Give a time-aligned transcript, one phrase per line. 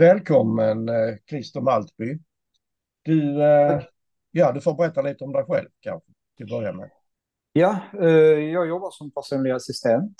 [0.00, 2.18] Välkommen eh, Christer Maltby.
[3.02, 3.80] Du, eh,
[4.30, 6.90] ja, du får berätta lite om dig själv kanske till att börja med.
[7.52, 8.08] Ja, eh,
[8.52, 10.14] jag jobbar som personlig assistent.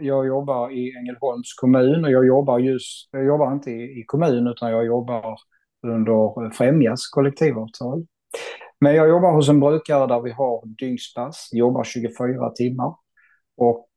[0.00, 4.70] Jag jobbar i Ängelholms kommun och jag jobbar just, jag jobbar inte i kommun utan
[4.70, 5.38] jag jobbar
[5.86, 8.06] under Främjas kollektivavtal.
[8.80, 12.94] Men jag jobbar hos en brukare där vi har dygnspass, jobbar 24 timmar.
[13.56, 13.88] Och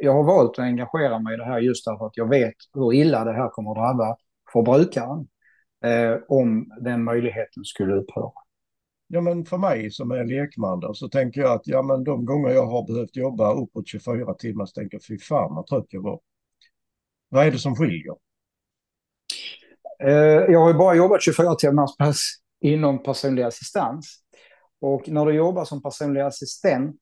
[0.00, 2.92] jag har valt att engagera mig i det här just därför att jag vet hur
[2.92, 4.16] illa det här kommer att drabba
[4.52, 5.28] för brukaren
[5.84, 8.32] eh, om den möjligheten skulle upphöra.
[9.06, 12.24] Ja, men för mig som är lekman då, så tänker jag att ja, men de
[12.24, 15.86] gånger jag har behövt jobba uppåt 24 timmar så tänker jag fy fan vad trött
[15.88, 16.20] jag var.
[17.28, 18.14] Vad är det som skiljer?
[20.02, 22.20] Eh, jag har ju bara jobbat 24 timmars pass
[22.60, 24.18] inom personlig assistans.
[24.80, 27.00] Och när du jobbar som personlig assistent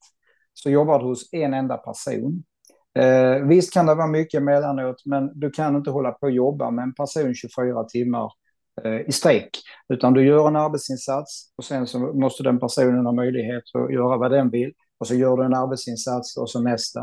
[0.53, 2.45] så jobbar du hos en enda person.
[2.97, 6.71] Eh, visst kan det vara mycket emellanåt, men du kan inte hålla på och jobba
[6.71, 8.33] med en person 24 timmar
[8.85, 9.51] eh, i sträck.
[9.89, 14.17] Utan du gör en arbetsinsats och sen så måste den personen ha möjlighet att göra
[14.17, 14.73] vad den vill.
[14.99, 17.01] Och så gör du en arbetsinsats och så nästa.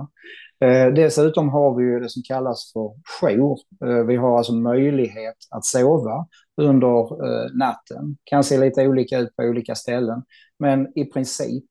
[0.63, 3.59] Eh, dessutom har vi ju det som kallas för jour.
[3.85, 6.27] Eh, vi har alltså möjlighet att sova
[6.61, 8.17] under eh, natten.
[8.23, 10.23] Kan se lite olika ut på olika ställen.
[10.59, 11.63] Men i princip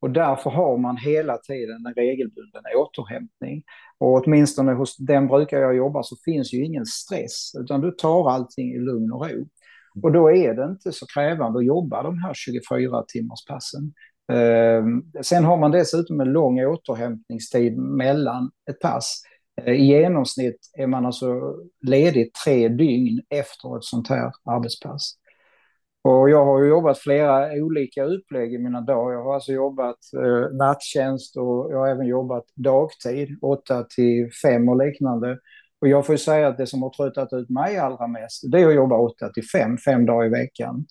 [0.00, 3.62] och därför har man hela tiden en regelbunden återhämtning.
[3.98, 8.30] Och åtminstone hos den brukar jag jobba så finns ju ingen stress, utan du tar
[8.30, 9.46] allting i lugn och ro.
[10.02, 13.92] Och då är det inte så krävande att jobba de här 24 timmars passen.
[14.32, 19.22] Ehm, sen har man dessutom en lång återhämtningstid mellan ett pass.
[19.62, 25.14] Eh, I genomsnitt är man alltså ledig tre dygn efter ett sånt här arbetspass.
[26.06, 29.12] Och jag har jobbat flera olika upplägg i mina dagar.
[29.12, 34.68] Jag har alltså jobbat eh, nattjänst och jag har även jobbat dagtid, 8 till 5
[34.68, 35.38] och liknande.
[35.80, 38.68] Och jag får säga att det som har tröttat ut mig allra mest, det är
[38.68, 40.86] att jobba 8 till 5, fem dagar i veckan.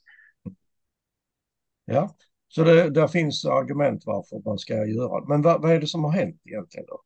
[1.86, 2.16] Ja,
[2.48, 5.28] så det, där finns argument varför man ska göra det.
[5.28, 7.02] Men vad, vad är det som har hänt egentligen då?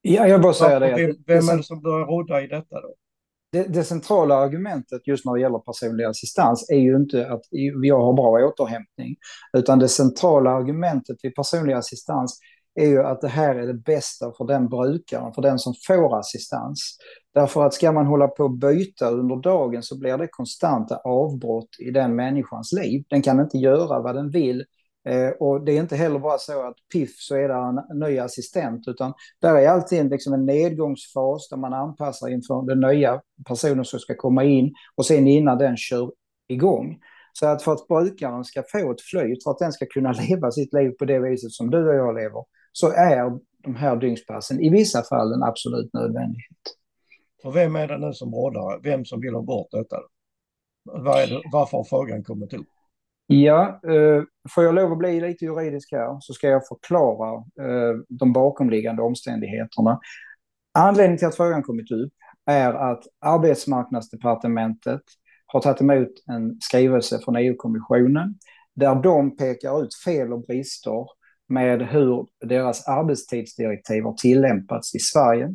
[0.00, 0.94] Ja, jag bara säger det.
[0.96, 2.94] Vem, vem är det som börjar råda i detta då?
[3.52, 7.42] Det, det, centrala argumentet just när det gäller personlig assistans är ju inte att
[7.82, 9.16] jag har bra återhämtning,
[9.56, 12.40] utan det centrala argumentet vid personlig assistans
[12.74, 16.18] är ju att det här är det bästa för den brukaren, för den som får
[16.18, 16.98] assistans.
[17.34, 21.68] Därför att ska man hålla på och byta under dagen så blir det konstanta avbrott
[21.78, 23.04] i den människans liv.
[23.08, 24.64] Den kan inte göra vad den vill
[25.08, 28.18] Eh, och det är inte heller bara så att piff så är det en ny
[28.18, 33.84] assistent, utan där är alltid liksom en nedgångsfas där man anpassar inför den nya personen
[33.84, 36.12] som ska komma in och sen innan den kör
[36.48, 36.98] igång.
[37.32, 40.50] Så att för att brukaren ska få ett flyt, för att den ska kunna leva
[40.50, 44.60] sitt liv på det viset som du och jag lever, så är de här dygnspassen
[44.60, 46.58] i vissa fall en absolut nödvändighet.
[47.44, 49.96] Och vem är det nu som råddar, Vem som vill ha bort detta?
[50.84, 52.66] Var det, varför har frågan kommit upp?
[53.30, 54.22] Ja, eh,
[54.54, 59.02] får jag lov att bli lite juridisk här så ska jag förklara eh, de bakomliggande
[59.02, 60.00] omständigheterna.
[60.74, 62.12] Anledningen till att frågan kommit upp
[62.46, 65.00] är att arbetsmarknadsdepartementet
[65.46, 68.34] har tagit emot en skrivelse från EU-kommissionen
[68.74, 71.06] där de pekar ut fel och brister
[71.48, 75.54] med hur deras arbetstidsdirektiv har tillämpats i Sverige.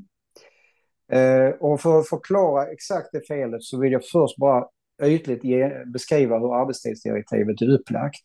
[1.11, 4.65] Eh, och för att förklara exakt det felet så vill jag först bara
[5.07, 8.21] ytligt ge, beskriva hur arbetstidsdirektivet är upplagt.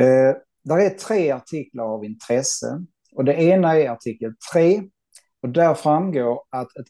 [0.00, 2.84] Eh, där är tre artiklar av intresse.
[3.12, 4.82] Och det ena är artikel 3.
[5.42, 6.86] Och där framgår att, ett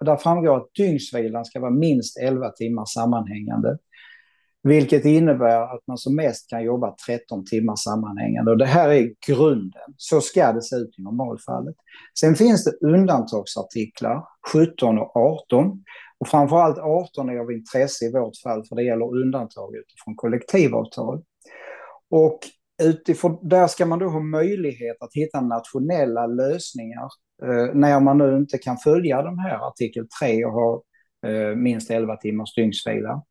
[0.00, 3.78] där framgår att dygnsvilan ska vara minst 11 timmar sammanhängande.
[4.62, 8.50] Vilket innebär att man som mest kan jobba 13 timmar sammanhängande.
[8.50, 9.94] Och det här är grunden.
[9.96, 11.76] Så ska det se ut i normalfallet.
[12.20, 15.84] Sen finns det undantagsartiklar, 17 och 18.
[16.22, 21.22] Och framförallt 18 är av intresse i vårt fall, för det gäller undantag utifrån kollektivavtal.
[22.10, 22.38] Och
[22.82, 27.08] utifrån, där ska man då ha möjlighet att hitta nationella lösningar
[27.42, 30.82] eh, när man nu inte kan följa de här artikel 3 och ha
[31.26, 33.22] eh, minst 11 timmars dygnsvila.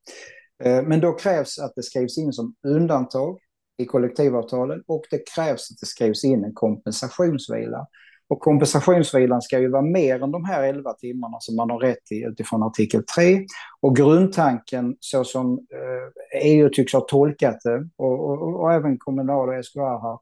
[0.63, 3.39] Eh, men då krävs att det skrivs in som undantag
[3.77, 7.87] i kollektivavtalen och det krävs att det skrivs in en kompensationsvila.
[8.31, 12.05] Och kompensationsvilan ska ju vara mer än de här 11 timmarna som man har rätt
[12.05, 13.45] till utifrån artikel 3.
[13.81, 19.49] Och grundtanken så som eh, EU tycks ha tolkat det och, och, och även kommunal
[19.49, 20.17] och SKR här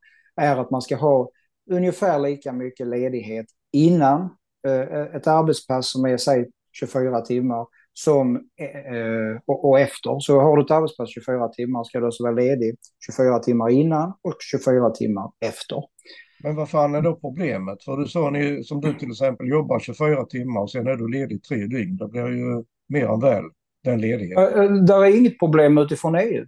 [0.47, 1.29] är att man ska ha
[1.71, 4.29] ungefär lika mycket ledighet innan
[4.67, 8.35] eh, eh, ett arbetspass som är säg 24 timmar som,
[9.45, 10.19] och, och, efter.
[10.19, 12.75] Så har du ett arbetspass 24 timmar ska du alltså vara ledig
[13.05, 15.83] 24 timmar innan och 24 timmar efter.
[16.43, 17.83] Men vad fan är då problemet?
[17.83, 21.07] För du sa ni, som du till exempel jobbar 24 timmar och sen är du
[21.07, 21.97] ledig tre dygn.
[21.97, 23.43] Det blir ju mer än väl
[23.83, 24.85] den ledigheten.
[24.85, 26.45] Där är inget problem utifrån EU.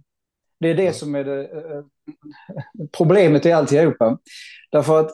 [0.60, 0.92] Det är det ja.
[0.92, 1.48] som är det,
[2.96, 4.18] problemet i alltihopa.
[4.72, 5.10] Därför att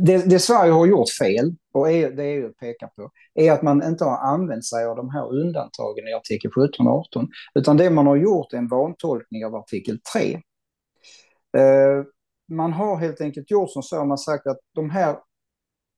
[0.00, 3.82] det, det, Sverige har gjort fel, och EU, det EU pekar på, är att man
[3.82, 7.28] inte har använt sig av de här undantagen i artikel 17 och 18.
[7.54, 10.40] Utan det man har gjort är en vantolkning av artikel 3.
[12.52, 15.16] Man har helt enkelt gjort som så, man sagt att de här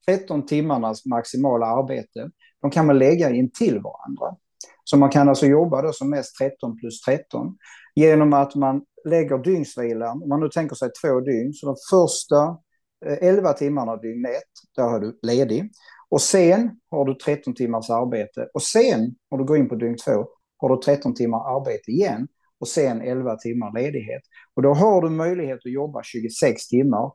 [0.07, 2.29] 13 timmarnas maximala arbete,
[2.61, 4.37] de kan man lägga in till varandra.
[4.83, 7.57] Så man kan alltså jobba då som mest 13 plus 13
[7.95, 12.57] genom att man lägger dygnsvilan, om man nu tänker sig två dygn, så de första
[13.05, 14.31] eh, 11 timmarna dygn 1,
[14.75, 15.71] där har du ledig.
[16.09, 19.97] Och sen har du 13 timmars arbete och sen, när du går in på dygn
[20.05, 20.11] 2,
[20.57, 22.27] har du 13 timmar arbete igen
[22.59, 24.21] och sen 11 timmar ledighet.
[24.55, 27.11] Och då har du möjlighet att jobba 26 timmar.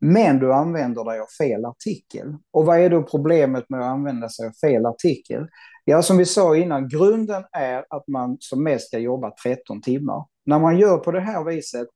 [0.00, 2.36] Men du använder dig av fel artikel.
[2.50, 5.46] Och vad är då problemet med att använda sig av fel artikel?
[5.84, 10.24] Ja, som vi sa innan, grunden är att man som mest ska jobba 13 timmar.
[10.46, 11.88] När man gör på det här viset,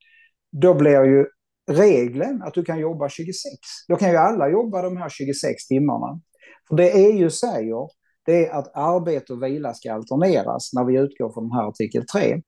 [0.53, 1.27] då blir ju
[1.71, 3.43] regeln att du kan jobba 26.
[3.89, 6.21] Då kan ju alla jobba de här 26 timmarna.
[6.69, 7.89] För det EU säger,
[8.27, 12.07] det är att arbete och vila ska alterneras när vi utgår från den här artikel
[12.07, 12.43] 3.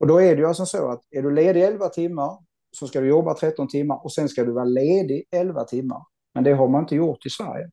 [0.00, 2.38] Och då är det ju alltså så att är du ledig 11 timmar
[2.70, 6.02] så ska du jobba 13 timmar och sen ska du vara ledig 11 timmar.
[6.34, 7.70] Men det har man inte gjort i Sverige.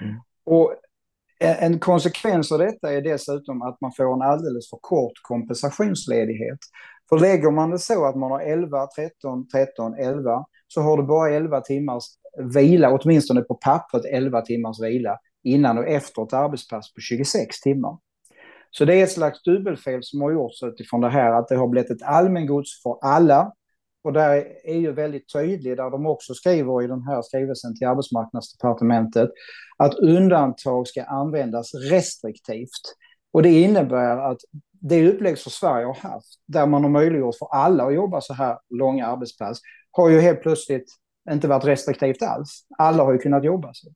[0.00, 0.14] Mm.
[0.44, 0.74] Och
[1.40, 6.58] en konsekvens av detta är dessutom att man får en alldeles för kort kompensationsledighet.
[7.08, 11.02] För lägger man det så att man har 11, 13, 13, 11 så har du
[11.02, 12.04] bara 11 timmars
[12.54, 17.98] vila, åtminstone på pappret 11 timmars vila innan och efter ett arbetspass på 26 timmar.
[18.70, 21.68] Så det är ett slags dubbelfel som har gjorts utifrån det här att det har
[21.68, 23.52] blivit ett allmängods för alla.
[24.04, 27.86] Och där är ju väldigt tydligt, där de också skriver i den här skrivelsen till
[27.86, 29.30] arbetsmarknadsdepartementet,
[29.76, 32.94] att undantag ska användas restriktivt.
[33.32, 34.38] Och det innebär att
[34.80, 38.34] det upplägg som Sverige har haft, där man har möjliggjort för alla att jobba så
[38.34, 40.86] här långa arbetspass, har ju helt plötsligt
[41.30, 42.66] inte varit restriktivt alls.
[42.78, 43.88] Alla har ju kunnat jobba så.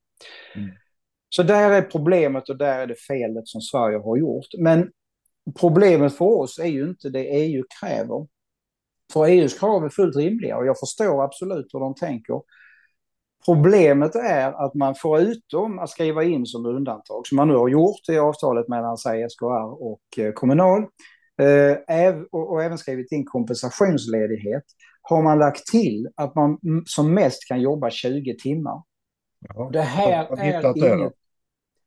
[0.55, 0.71] Mm.
[1.37, 4.47] Så där är problemet och där är det felet som Sverige har gjort.
[4.59, 4.91] Men
[5.61, 8.27] problemet för oss är ju inte det EU kräver.
[9.13, 12.41] För EUs krav är fullt rimliga och jag förstår absolut hur de tänker.
[13.45, 18.09] Problemet är att man förutom att skriva in som undantag, som man nu har gjort
[18.09, 20.81] i avtalet mellan sig, SKR och eh, Kommunal,
[21.43, 24.65] eh, och även skrivit in kompensationsledighet,
[25.03, 28.83] har man lagt till att man som mest kan jobba 20 timmar.
[29.55, 31.13] Ja, det här är inget...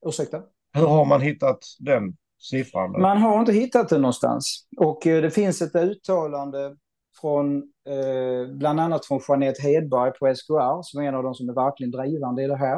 [0.05, 0.41] Ursäkta?
[0.73, 2.93] Hur har man hittat den siffran?
[2.93, 2.99] Då?
[2.99, 4.67] Man har inte hittat den någonstans.
[4.77, 6.75] Och eh, det finns ett uttalande
[7.21, 7.57] från
[7.89, 11.53] eh, bland annat från Jeanette Hedberg på SKR, som är en av de som är
[11.53, 12.77] verkligen drivande i det här.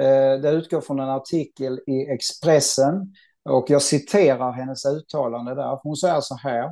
[0.00, 5.78] Eh, det utgår från en artikel i Expressen och jag citerar hennes uttalande där.
[5.82, 6.64] Hon säger så här.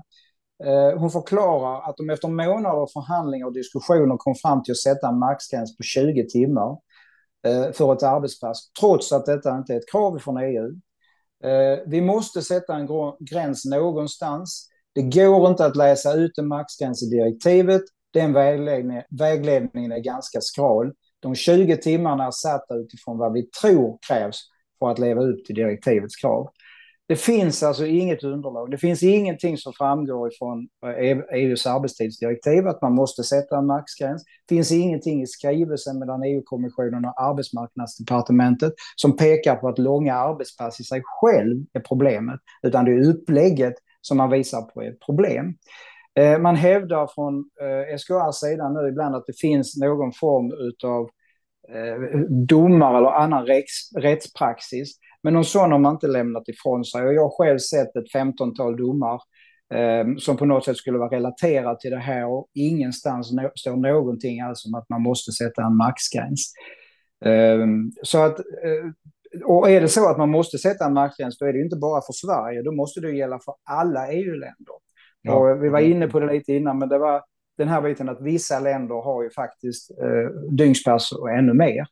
[0.65, 4.79] Eh, hon förklarar att de efter månader av förhandlingar och diskussioner kom fram till att
[4.79, 6.77] sätta en maxgräns på 20 timmar
[7.47, 10.67] Eh, för ett arbetspass, trots att detta inte är ett krav från EU.
[11.45, 12.89] Eh, vi måste sätta en
[13.21, 14.69] gräns någonstans.
[14.95, 17.83] Det går inte att läsa ut en maxgräns i direktivet.
[18.13, 20.93] Den vägledningen, vägledningen är ganska skral.
[21.21, 24.41] De 20 timmarna är satta utifrån vad vi tror krävs
[24.79, 26.49] för att leva upp till direktivets krav.
[27.11, 28.71] Det finns alltså inget underlag.
[28.71, 30.69] Det finns ingenting som framgår från
[31.33, 34.25] EUs eh, arbetstidsdirektiv att man måste sätta en maxgräns.
[34.25, 40.81] Det finns ingenting i skrivelsen mellan EU-kommissionen och arbetsmarknadsdepartementet som pekar på att långa arbetspass
[40.81, 45.01] i sig själv är problemet, utan det är upplägget som man visar på är ett
[45.01, 45.55] problem.
[46.19, 51.09] Eh, man hävdar från eh, SKRs sida nu ibland att det finns någon form utav
[51.75, 53.47] eh, domar eller annan
[53.97, 54.99] rättspraxis.
[55.23, 57.07] Men någon sån har man inte lämnat ifrån sig.
[57.07, 59.21] Och jag har själv sett ett femtontal domar
[60.19, 64.67] som på något sätt skulle vara relaterat till det här och ingenstans står någonting alls
[64.67, 66.53] om att man måste sätta en maxgräns.
[68.03, 68.41] så att
[69.45, 72.01] och är det så att man måste sätta en markgräns, då är det inte bara
[72.01, 74.75] för Sverige, då måste det gälla för alla EU-länder.
[75.23, 75.35] Ja.
[75.35, 77.23] Och vi var inne på det lite innan, men det var
[77.61, 81.87] den här biten att vissa länder har ju faktiskt eh, dygnspass och ännu mer.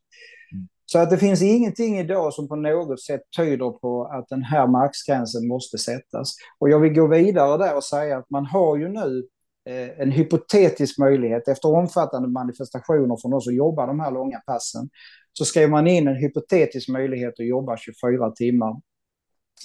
[0.52, 0.68] Mm.
[0.86, 4.66] Så att det finns ingenting idag som på något sätt tyder på att den här
[4.66, 6.34] maxgränsen måste sättas.
[6.58, 9.28] Och jag vill gå vidare där och säga att man har ju nu
[9.68, 14.88] eh, en hypotetisk möjlighet efter omfattande manifestationer från oss som jobbar de här långa passen
[15.32, 18.80] så skrev man in en hypotetisk möjlighet att jobba 24 timmar.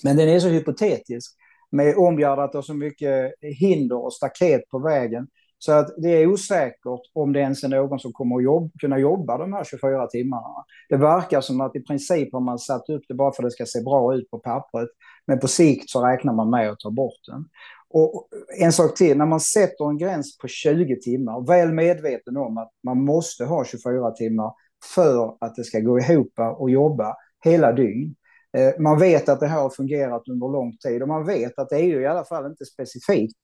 [0.03, 1.37] Men den är så hypotetisk,
[1.71, 5.27] med omgärdat av så mycket hinder och staket på vägen,
[5.65, 8.99] så att det är osäkert om det ens är någon som kommer att jobb, kunna
[8.99, 10.65] jobba de här 24 timmarna.
[10.89, 13.51] Det verkar som att i princip har man satt upp det bara för att det
[13.51, 14.89] ska se bra ut på pappret.
[15.27, 17.45] Men på sikt så räknar man med att ta bort den.
[17.89, 18.27] Och
[18.59, 22.71] en sak till, när man sätter en gräns på 20 timmar, väl medveten om att
[22.83, 24.53] man måste ha 24 timmar
[24.95, 28.15] för att det ska gå ihop och jobba hela dygn.
[28.57, 31.71] Eh, man vet att det här har fungerat under lång tid och man vet att
[31.71, 33.37] EU i alla fall inte specifikt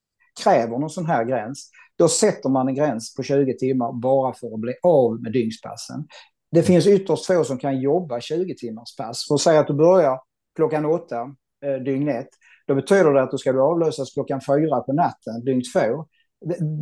[0.44, 1.70] kräver någon sån här gräns.
[1.98, 6.08] Då sätter man en gräns på 20 timmar bara för att bli av med dygnspassen.
[6.52, 9.28] Det finns ytterst få som kan jobba 20 timmars pass.
[9.28, 10.20] För att säga att du börjar
[10.56, 11.22] klockan åtta
[11.66, 12.30] eh, dygn ett,
[12.68, 16.06] då betyder det att du ska avlösas klockan fyra på natten dygn två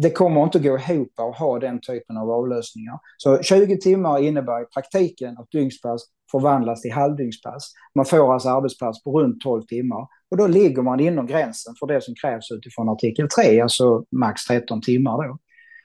[0.02, 3.00] det kommer inte gå ihop att ha den typen av avlösningar.
[3.18, 7.72] Så 20 timmar innebär i praktiken att dygnspass förvandlas till halvdygnspass.
[7.96, 10.08] Man får alltså arbetspass på runt 12 timmar.
[10.32, 14.46] Och då ligger man inom gränsen för det som krävs utifrån artikel 3, alltså max
[14.46, 15.38] 13 timmar då.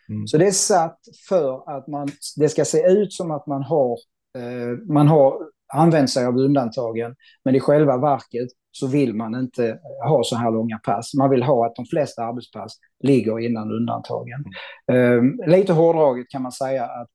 [0.08, 0.26] Mm.
[0.26, 3.92] Så det är satt för att man, det ska se ut som att man har,
[4.38, 5.38] eh, man har
[5.74, 10.50] använt sig av undantagen, men i själva verket så vill man inte ha så här
[10.50, 11.14] långa pass.
[11.14, 14.44] Man vill ha att de flesta arbetspass ligger innan undantagen.
[14.92, 15.40] Mm.
[15.46, 17.08] lite hårdraget kan man säga att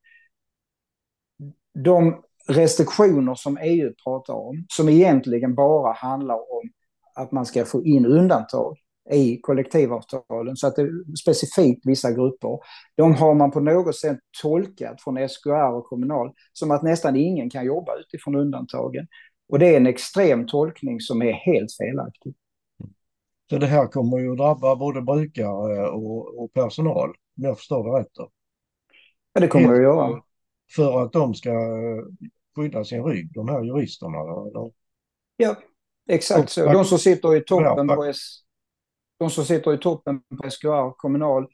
[1.83, 6.69] de restriktioner som EU pratar om, som egentligen bara handlar om
[7.15, 8.77] att man ska få in undantag
[9.11, 12.59] i kollektivavtalen, så att det är specifikt vissa grupper,
[12.95, 17.49] de har man på något sätt tolkat från SKR och Kommunal som att nästan ingen
[17.49, 19.07] kan jobba utifrån undantagen.
[19.49, 22.35] Och det är en extrem tolkning som är helt felaktig.
[23.49, 27.91] Så det här kommer ju att drabba både brukare och, och personal, om jag förstår
[27.91, 28.11] det rätt.
[28.13, 28.29] Då.
[29.33, 30.21] Ja, det kommer det att göra.
[30.75, 31.51] För att de ska
[32.57, 34.17] skydda sin rygg, de här juristerna.
[34.17, 34.71] Eller?
[35.37, 35.55] Ja,
[36.09, 36.65] exakt så.
[36.65, 38.43] De som sitter i toppen på S
[39.19, 41.47] de som sitter i toppen på SKR, Kommunal,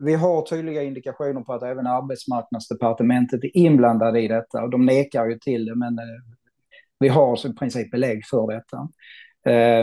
[0.00, 4.62] vi har tydliga indikationer på att även arbetsmarknadsdepartementet är inblandade i detta.
[4.62, 6.04] Och de nekar ju till det, men eh,
[6.98, 8.88] vi har i princip belägg för detta.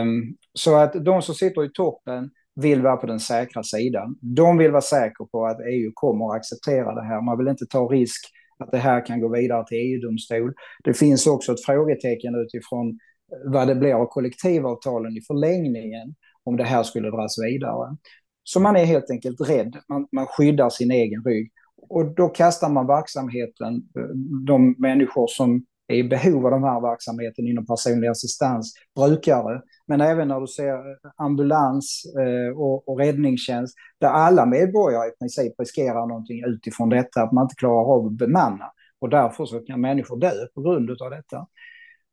[0.02, 4.16] Um, så att de som sitter i toppen vill vara på den säkra sidan.
[4.20, 7.20] De vill vara säkra på att EU kommer att acceptera det här.
[7.20, 8.26] Man vill inte ta risk
[8.60, 10.54] att det här kan gå vidare till EU-domstol.
[10.84, 16.14] Det finns också ett frågetecken utifrån eh, vad det blir av kollektivavtalen i förlängningen
[16.44, 17.96] om det här skulle dras vidare.
[18.44, 21.52] Så man är helt enkelt rädd, man, man skyddar sin egen rygg.
[21.88, 26.80] Och då kastar man verksamheten, eh, de människor som är i behov av den här
[26.80, 32.98] verksamheten inom personlig assistans, brukare, men även när du ser eh, ambulans eh, och, och
[32.98, 38.06] räddningstjänst, där alla medborgare i princip riskerar någonting utifrån detta, att man inte klarar av
[38.06, 38.72] att bemanna.
[39.00, 41.46] Och därför så kan människor dö på grund av detta.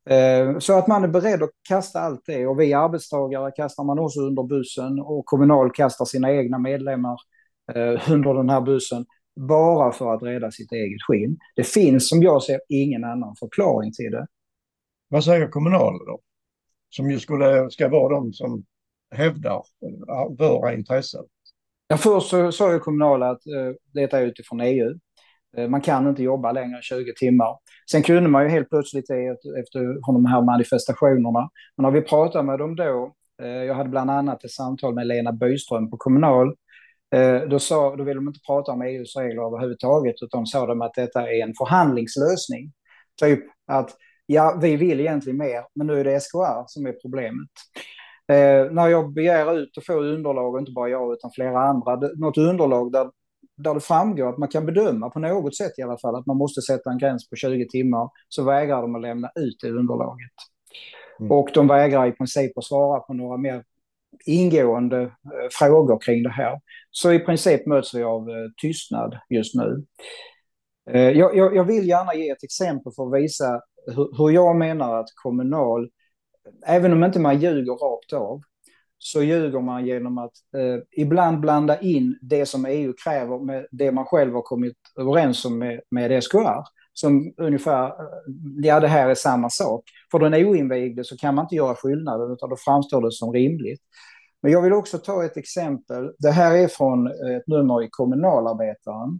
[0.10, 4.00] Eh, så att man är beredd att kasta allt det och vi arbetstagare kastar man
[4.00, 7.18] också under bussen och Kommunal kastar sina egna medlemmar
[8.10, 9.06] under den här bussen
[9.38, 11.38] bara för att rädda sitt eget skinn.
[11.56, 14.28] Det finns som jag ser ingen annan förklaring till det.
[15.08, 16.20] Vad säger Kommunal då?
[16.90, 18.66] Som ju skulle, ska vara de som
[19.16, 19.62] hävdar
[20.40, 21.24] våra intressen.
[21.88, 25.00] Ja, först så sa ju Kommunal att eh, det är utifrån EU.
[25.58, 27.58] Eh, man kan inte jobba längre än 20 timmar.
[27.92, 29.10] Sen kunde man ju helt plötsligt
[29.60, 31.50] efter de här manifestationerna.
[31.78, 35.08] Men när vi pratade med dem då, eh, jag hade bland annat ett samtal med
[35.08, 36.54] Lena Byström på Kommunal, eh,
[37.50, 40.94] då, sa, då ville de inte prata om EUs regler överhuvudtaget, utan sa de att
[40.94, 42.72] detta är en förhandlingslösning.
[43.22, 43.92] Typ att
[44.26, 47.50] ja, vi vill egentligen mer, men nu är det SKR som är problemet.
[48.32, 52.38] Eh, när jag begär ut och får underlag, inte bara jag utan flera andra, något
[52.38, 53.10] underlag där
[53.58, 56.38] där det framgår att man kan bedöma på något sätt i alla fall att man
[56.38, 60.32] måste sätta en gräns på 20 timmar så vägrar de att lämna ut det underlaget.
[61.20, 61.32] Mm.
[61.32, 63.64] Och de vägrar i princip att svara på några mer
[64.26, 66.60] ingående eh, frågor kring det här.
[66.92, 69.86] Så i princip möts vi av eh, tystnad just nu.
[70.92, 74.56] Eh, jag, jag, jag, vill gärna ge ett exempel för att visa hur, hur jag
[74.56, 75.90] menar att Kommunal,
[76.66, 78.42] även om inte man ljuger rakt av,
[78.98, 83.92] så ljuger man genom att eh, ibland blanda in det som EU kräver med det
[83.92, 86.64] man själv har kommit överens om med, med SKR.
[86.94, 87.94] Som ungefär,
[88.64, 89.84] ja det här är samma sak.
[90.12, 93.82] För den oinvigde så kan man inte göra skillnad utan då framstår det som rimligt.
[94.42, 96.12] Men jag vill också ta ett exempel.
[96.20, 99.20] Det här är från ett nummer i Kommunalarbetaren.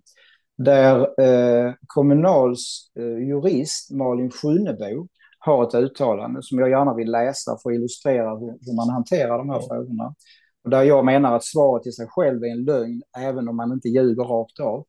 [0.58, 5.08] Där eh, Kommunals eh, jurist Malin Sjunnebo
[5.40, 9.50] har ett uttalande som jag gärna vill läsa för att illustrera hur, man hanterar de
[9.50, 10.16] här frågorna.
[10.64, 13.72] Och där jag menar att svaret i sig själv är en lögn, även om man
[13.72, 14.86] inte ljuger rakt av.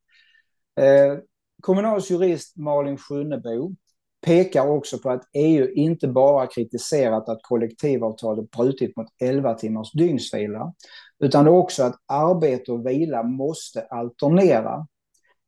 [0.81, 1.19] Eh,
[1.63, 3.75] Kommunals jurist Malin Sjunnebo
[4.27, 10.73] pekar också på att EU inte bara kritiserat att kollektivavtalet brutit mot 11 timmars dygnsvila,
[11.25, 14.87] utan också att arbete och vila måste alternera.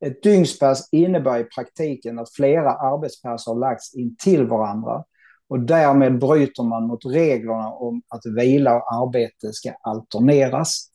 [0.04, 5.04] Ett dygnspass innebär i praktiken att flera arbetspass har lagts in till varandra
[5.48, 10.86] och därmed bryter man mot reglerna om att vila och arbete ska alterneras.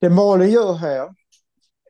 [0.00, 1.08] Det Malin gör här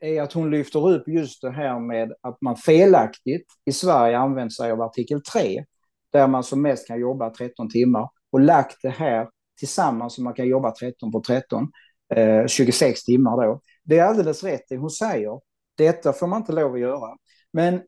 [0.01, 4.57] är att hon lyfter upp just det här med att man felaktigt i Sverige använt
[4.57, 5.65] sig av artikel 3,
[6.13, 10.35] där man som mest kan jobba 13 timmar, och lagt det här tillsammans så man
[10.35, 11.69] kan jobba 13 på 13,
[12.15, 13.61] eh, 26 timmar då.
[13.85, 15.41] Det är alldeles rätt det hon säger.
[15.77, 17.17] Detta får man inte lov att göra.
[17.53, 17.81] Men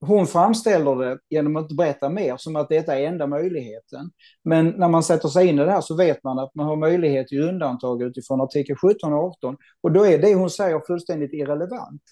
[0.00, 4.10] hon framställer det genom att berätta mer som att detta är enda möjligheten.
[4.44, 6.76] Men när man sätter sig in i det här så vet man att man har
[6.76, 9.56] möjlighet till undantag utifrån artikel 17 och 18.
[9.80, 12.02] Och då är det hon säger fullständigt irrelevant.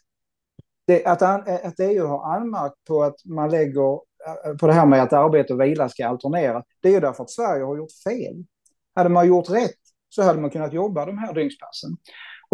[0.87, 5.03] Det, att, att EU har anmärkt på att man lägger eh, på det här med
[5.03, 8.45] att arbete och vila ska alternera, det är ju därför att Sverige har gjort fel.
[8.95, 9.71] Hade man gjort rätt
[10.09, 11.91] så hade man kunnat jobba de här dygnspassen.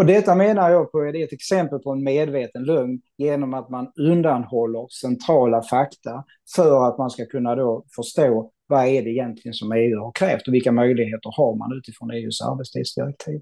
[0.00, 3.92] Och detta menar jag på är ett exempel på en medveten lögn genom att man
[3.96, 6.24] undanhåller centrala fakta
[6.56, 10.48] för att man ska kunna då förstå vad är det egentligen som EU har krävt
[10.48, 13.40] och vilka möjligheter har man utifrån EUs arbetstidsdirektiv.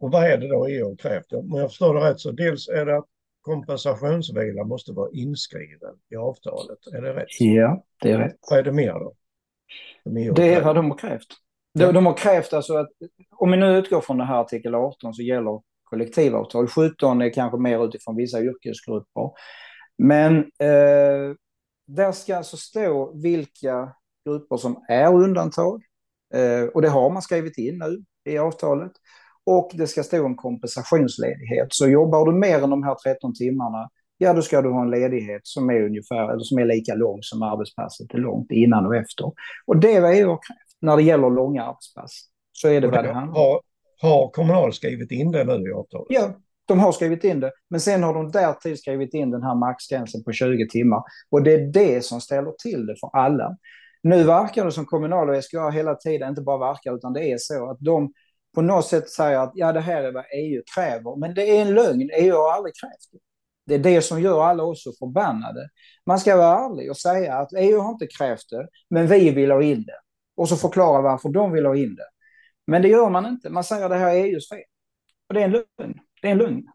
[0.00, 1.32] Och vad är det då EU har krävt?
[1.32, 3.06] Om jag förstår det rätt så dels är det att
[3.40, 6.78] kompensationsvila måste vara inskriven i avtalet.
[6.96, 7.40] Är det rätt?
[7.40, 8.36] Ja, det är rätt.
[8.50, 9.14] Vad är det mer då?
[10.04, 11.28] De det är vad de har krävt.
[11.74, 12.88] De, de har krävt alltså att,
[13.36, 16.68] om vi nu utgår från det här artikel 18 så gäller kollektivavtal.
[16.68, 19.30] 17 är kanske mer utifrån vissa yrkesgrupper.
[19.98, 21.34] Men eh,
[21.86, 23.92] där ska alltså stå vilka
[24.26, 25.82] grupper som är undantag.
[26.34, 28.92] Eh, och det har man skrivit in nu i avtalet.
[29.46, 31.68] Och det ska stå en kompensationsledighet.
[31.68, 34.90] Så jobbar du mer än de här 13 timmarna, ja då ska du ha en
[34.90, 38.96] ledighet som är ungefär, eller som är lika lång som arbetspasset är långt innan och
[38.96, 39.32] efter.
[39.66, 42.20] Och det är vad EU har krävt när det gäller långa arbetspass.
[42.52, 43.60] Så är det vad det handlar om.
[44.00, 46.06] Har, Kommunal skrivit in det nu i avtalet?
[46.08, 46.34] Ja,
[46.66, 47.52] de har skrivit in det.
[47.70, 51.02] Men sen har de därtill skrivit in den här maxgränsen på 20 timmar.
[51.30, 53.56] Och det är det som ställer till det för alla.
[54.02, 57.38] Nu verkar det som Kommunal och SKA hela tiden, inte bara verkar, utan det är
[57.38, 58.12] så att de
[58.54, 61.16] på något sätt säger att ja, det här är vad EU kräver.
[61.16, 62.10] Men det är en lögn.
[62.12, 63.18] EU har aldrig krävt det.
[63.66, 65.68] Det är det som gör alla oss så förbannade.
[66.06, 69.50] Man ska vara ärlig och säga att EU har inte krävt det, men vi vill
[69.50, 69.98] ha in det
[70.38, 72.08] och så förklara varför de vill ha in det.
[72.66, 73.50] Men det gör man inte.
[73.50, 74.62] Man säger att det här är EUs fel.
[75.28, 75.98] Och det är en lögn.
[76.22, 76.66] Det är en lögn.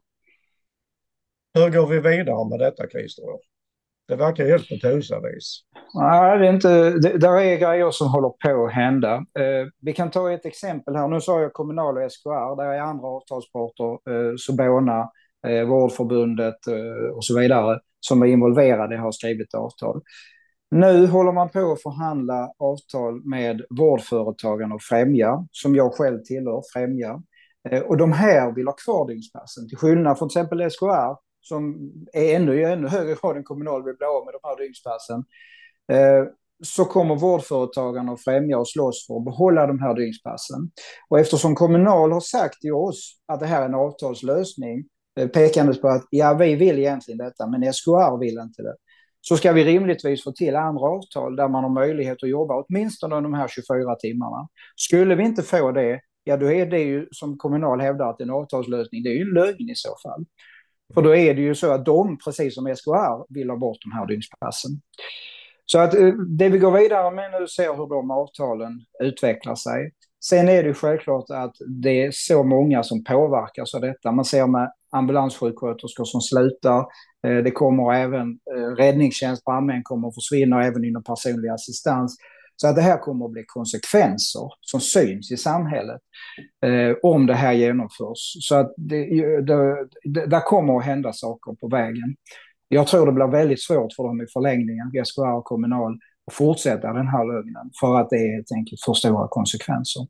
[1.53, 3.23] Hur går vi vidare med detta, Christer?
[4.07, 5.59] Det verkar helt på tusavis.
[5.93, 9.15] Nej, det är inte, det, där är grejer som håller på att hända.
[9.15, 11.07] Eh, vi kan ta ett exempel här.
[11.07, 12.55] Nu sa jag Kommunal och SKR.
[12.55, 15.09] Där är andra avtalsparter, eh, Sobona,
[15.47, 20.01] eh, Vårdförbundet eh, och så vidare, som är involverade har skrivit avtal.
[20.73, 26.61] Nu håller man på att förhandla avtal med vårdföretagen och Främja, som jag själv tillhör,
[26.73, 27.21] Främja.
[27.69, 31.91] Eh, och de här vill ha kvar dygnspassen, till skillnad från till exempel SKR, som
[32.13, 35.23] är ännu, i ännu högre grad än kommunal vill bli av med de här dygnspassen.
[35.91, 36.25] Eh,
[36.63, 40.71] så kommer vårdföretagarna att Främja och slåss för att behålla de här dygnspassen.
[41.09, 44.83] Och eftersom Kommunal har sagt till oss att det här är en avtalslösning,
[45.19, 48.75] eh, pekandes på att ja, vi vill egentligen detta, men SKR vill inte det
[49.25, 53.15] så ska vi rimligtvis få till andra avtal där man har möjlighet att jobba åtminstone
[53.15, 54.47] de här 24 timmarna.
[54.75, 58.29] Skulle vi inte få det, ja då är det ju som Kommunal hävdar att en
[58.29, 60.25] avtalslösning, det är ju en lögn i så fall.
[60.93, 63.91] För då är det ju så att de, precis som SKR, vill ha bort de
[63.91, 64.71] här dygnspassen.
[65.65, 69.91] Så att eh, det vi går vidare med nu ser hur de avtalen utvecklar sig.
[70.25, 74.11] Sen är det självklart att det är så många som påverkas av detta.
[74.11, 76.79] Man ser med ambulanssjuksköterskor som slutar.
[77.27, 82.17] Eh, det kommer även eh, räddningstjänst, brandmän kommer att försvinna även inom personlig assistans.
[82.55, 86.01] Så att det här kommer att bli konsekvenser som syns i samhället
[86.65, 88.47] eh, om det här genomförs.
[88.47, 89.05] Så att det,
[89.41, 92.15] det, det, där kommer att hända saker på vägen.
[92.67, 96.93] Jag tror det blir väldigt svårt för dem i förlängningen, SKR och Kommunal, att fortsätta
[96.93, 100.01] den här lögnen för att det är helt enkelt för stora konsekvenser.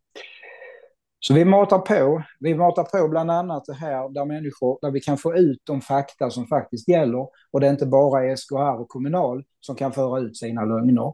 [1.27, 2.23] Så vi matar på.
[2.39, 5.81] Vi matar på bland annat det här där människor, där vi kan få ut de
[5.81, 10.19] fakta som faktiskt gäller och det är inte bara SKR och Kommunal som kan föra
[10.19, 11.13] ut sina lögner.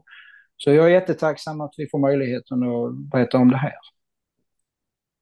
[0.56, 3.72] Så jag är jättetacksam att vi får möjligheten att berätta om det här.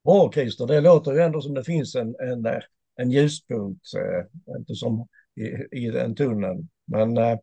[0.05, 2.47] Bra Christer, det låter ju ändå som det finns en, en,
[2.97, 6.69] en ljuspunkt, eh, inte som i, i den tunneln.
[6.87, 7.39] Men eh,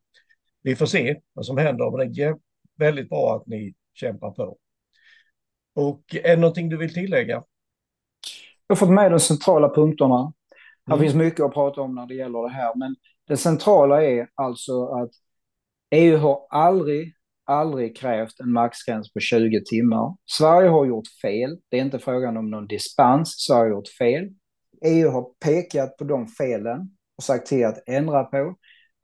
[0.62, 1.98] vi får se vad som händer.
[1.98, 2.36] Men det är
[2.78, 4.58] väldigt bra att ni kämpar på.
[5.76, 7.44] Och är det någonting du vill tillägga?
[8.68, 10.34] Jag har fått med de centrala punkterna.
[10.86, 11.04] Det mm.
[11.04, 12.96] finns mycket att prata om när det gäller det här, men
[13.28, 15.10] det centrala är alltså att
[15.92, 17.14] EU har aldrig,
[17.46, 20.16] aldrig krävt en maxgräns på 20 timmar.
[20.32, 21.58] Sverige har gjort fel.
[21.70, 23.30] Det är inte frågan om någon dispens.
[23.38, 24.30] Sverige har gjort fel.
[24.86, 26.80] EU har pekat på de felen
[27.18, 28.56] och sagt till att ändra på.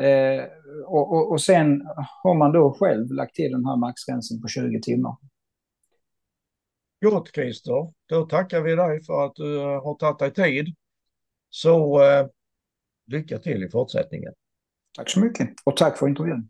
[0.03, 0.43] Eh,
[0.87, 1.81] och, och, och sen
[2.23, 5.15] har man då själv lagt till den här maxgränsen på 20 timmar.
[7.01, 10.75] Gott Christer, då tackar vi dig för att du eh, har tagit dig tid.
[11.49, 12.27] Så eh,
[13.07, 14.33] lycka till i fortsättningen.
[14.97, 16.49] Tack så mycket och tack för intervjun.